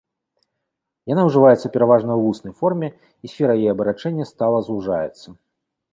[1.13, 2.87] Яна ўжываецца пераважна ў вуснай форме,
[3.27, 5.27] і сфера яе абарачэння стала звужаецца.